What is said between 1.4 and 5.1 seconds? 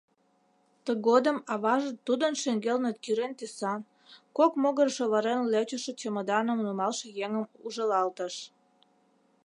аваже тудын шеҥгелне кӱрен тӱсан, кок могырыш